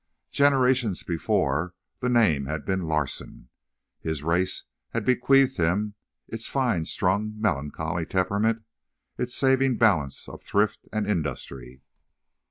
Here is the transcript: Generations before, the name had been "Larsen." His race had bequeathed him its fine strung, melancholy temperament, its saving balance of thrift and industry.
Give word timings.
Generations 0.31 1.03
before, 1.03 1.75
the 1.99 2.09
name 2.09 2.47
had 2.47 2.65
been 2.65 2.87
"Larsen." 2.87 3.49
His 3.99 4.23
race 4.23 4.63
had 4.93 5.05
bequeathed 5.05 5.57
him 5.57 5.93
its 6.27 6.47
fine 6.47 6.85
strung, 6.85 7.35
melancholy 7.39 8.07
temperament, 8.07 8.63
its 9.19 9.35
saving 9.35 9.77
balance 9.77 10.27
of 10.27 10.41
thrift 10.41 10.87
and 10.91 11.05
industry. 11.05 11.83